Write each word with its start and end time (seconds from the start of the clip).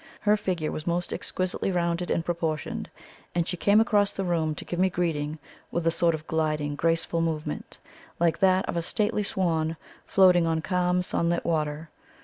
Her 0.21 0.35
figure 0.35 0.71
was 0.71 0.87
most 0.87 1.13
exquisitely 1.13 1.71
rounded 1.71 2.09
and 2.09 2.25
proportioned, 2.25 2.89
and 3.35 3.47
she 3.47 3.55
came 3.55 3.79
across 3.79 4.11
the 4.15 4.23
room 4.23 4.55
to 4.55 4.65
give 4.65 4.79
me 4.79 4.89
greeting 4.89 5.37
with 5.69 5.85
a 5.85 5.91
sort 5.91 6.15
of 6.15 6.25
gliding 6.25 6.75
graceful 6.75 7.21
movement, 7.21 7.77
like 8.19 8.39
that 8.39 8.67
of 8.67 8.75
a 8.75 8.81
stately 8.81 9.21
swan 9.21 9.77
floating 10.07 10.47
on 10.47 10.59
calm 10.63 11.03
sunlit 11.03 11.45
water. 11.45 11.91